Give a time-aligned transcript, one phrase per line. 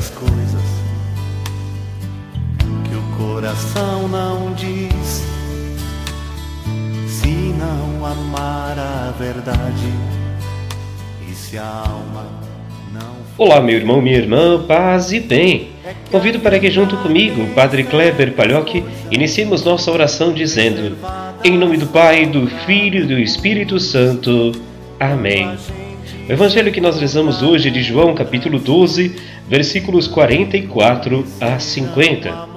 [0.00, 0.62] tantas coisas
[2.88, 5.24] que o coração não diz.
[7.06, 9.92] Se não amar a verdade
[11.28, 12.26] e se a alma
[12.92, 13.16] não.
[13.36, 15.70] Olá, meu irmão, minha irmã, paz e bem.
[16.10, 20.96] Convido para que, junto comigo, Padre Kleber Palhoque, iniciemos nossa oração dizendo:
[21.44, 24.52] Em nome do Pai, do Filho e do Espírito Santo.
[24.98, 25.56] Amém.
[26.28, 29.16] O evangelho que nós rezamos hoje é de João, capítulo 12,
[29.48, 32.48] versículos 44 a 50.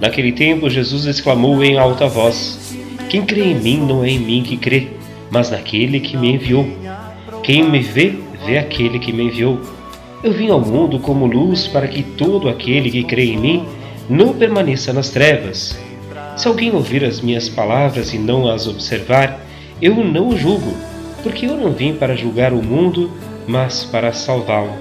[0.00, 2.76] Naquele tempo, Jesus exclamou em alta voz:
[3.08, 4.88] Quem crê em mim não é em mim que crê,
[5.30, 6.66] mas naquele que me enviou.
[7.44, 9.60] Quem me vê, vê aquele que me enviou.
[10.22, 13.64] Eu vim ao mundo como luz para que todo aquele que crê em mim
[14.08, 15.78] não permaneça nas trevas.
[16.36, 19.40] Se alguém ouvir as minhas palavras e não as observar,
[19.80, 20.74] eu não o julgo,
[21.22, 23.10] porque eu não vim para julgar o mundo,
[23.46, 24.72] mas para salvá-lo.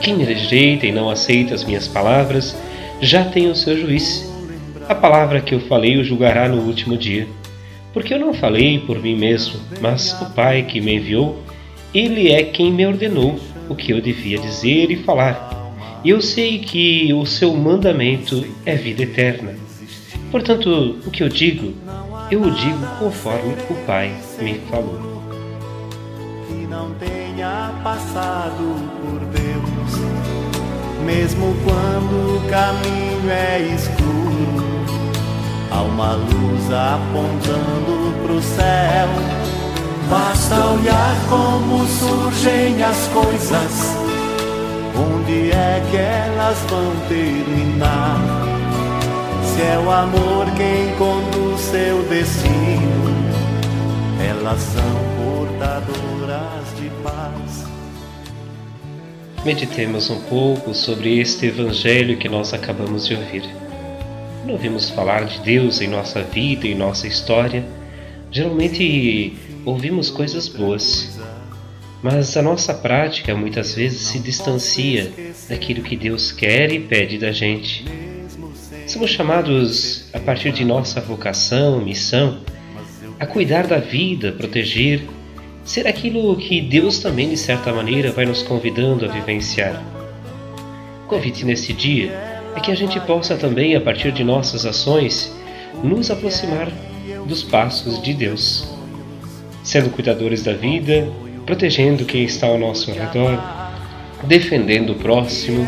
[0.00, 2.56] Quem me rejeita e não aceita as minhas palavras,
[3.00, 4.30] já tem o seu juiz.
[4.88, 7.26] A palavra que eu falei o julgará no último dia.
[7.92, 11.42] Porque eu não falei por mim mesmo, mas o Pai que me enviou,
[11.94, 15.72] ele é quem me ordenou o que eu devia dizer e falar.
[16.04, 19.54] E eu sei que o seu mandamento é vida eterna.
[20.30, 21.72] Portanto, o que eu digo,
[22.30, 24.12] eu o digo conforme o Pai
[24.42, 25.33] me falou.
[26.46, 34.64] Que não tenha passado por Deus, mesmo quando o caminho é escuro,
[35.70, 39.08] há uma luz apontando pro céu.
[40.10, 43.96] Basta olhar como surgem as coisas,
[44.94, 48.18] onde é que elas vão terminar?
[49.42, 53.14] Se é o amor quem conduz seu destino,
[54.20, 56.03] elas são portadoras
[59.44, 63.42] Meditemos um pouco sobre este Evangelho que nós acabamos de ouvir.
[64.40, 67.62] Quando ouvimos falar de Deus em nossa vida, em nossa história,
[68.30, 71.20] geralmente ouvimos coisas boas,
[72.02, 75.12] mas a nossa prática muitas vezes se distancia
[75.46, 77.84] daquilo que Deus quer e pede da gente.
[78.86, 82.38] Somos chamados, a partir de nossa vocação, missão,
[83.20, 85.02] a cuidar da vida, proteger,
[85.64, 89.82] ser aquilo que Deus também, de certa maneira, vai nos convidando a vivenciar.
[91.04, 92.12] O convite nesse dia
[92.54, 95.34] é que a gente possa também, a partir de nossas ações,
[95.82, 96.70] nos aproximar
[97.26, 98.68] dos passos de Deus,
[99.62, 101.10] sendo cuidadores da vida,
[101.44, 103.38] protegendo quem está ao nosso redor,
[104.22, 105.66] defendendo o próximo,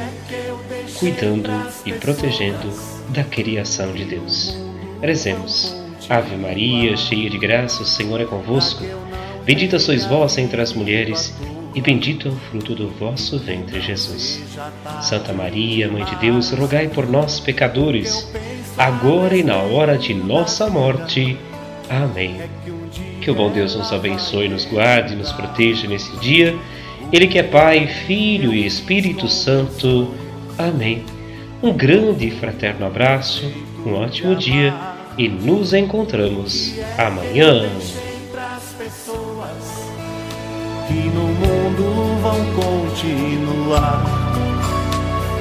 [0.99, 1.51] cuidando
[1.85, 2.73] e protegendo
[3.11, 4.57] da criação de Deus.
[5.03, 5.77] Rezemos.
[6.09, 8.85] Ave Maria, cheia de graça, o Senhor é convosco.
[9.47, 11.33] Bendita sois vós entre as mulheres,
[11.73, 14.43] e bendito é o fruto do vosso ventre, Jesus.
[15.01, 18.29] Santa Maria, Mãe de Deus, rogai por nós, pecadores,
[18.77, 21.39] agora e na hora de nossa morte.
[21.89, 22.41] Amém.
[23.21, 26.53] Que o bom Deus nos abençoe, nos guarde e nos proteja nesse dia.
[27.13, 30.13] Ele que é Pai, Filho e Espírito Santo.
[30.59, 31.05] Amém.
[31.63, 33.49] Um grande e fraterno abraço,
[33.87, 34.75] um ótimo dia
[35.17, 37.71] e nos encontramos amanhã.
[41.17, 44.05] No mundo vão continuar,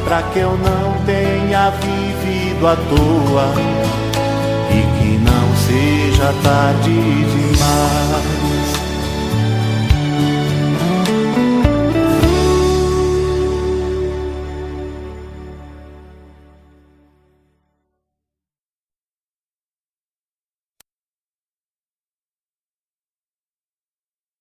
[0.06, 3.53] pra que eu não tenha vivido à toa
[4.72, 8.44] e que não seja tarde demais.